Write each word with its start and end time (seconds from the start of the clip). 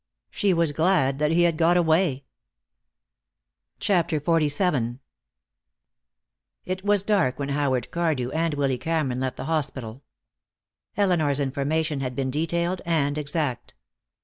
She 0.31 0.51
was 0.51 0.71
glad 0.71 1.19
that 1.19 1.29
he 1.29 1.43
had 1.43 1.57
got 1.59 1.77
away. 1.77 2.25
CHAPTER 3.79 4.17
XLVII 4.19 4.97
It 6.65 6.83
was 6.83 7.03
dark 7.03 7.37
when 7.37 7.49
Howard 7.49 7.91
Cardew 7.91 8.31
and 8.31 8.55
Willy 8.55 8.79
Cameron 8.79 9.19
left 9.19 9.37
the 9.37 9.45
hospital. 9.45 10.01
Elinor's 10.97 11.39
information 11.39 11.99
had 11.99 12.15
been 12.15 12.31
detailed 12.31 12.81
and 12.83 13.15
exact. 13.15 13.75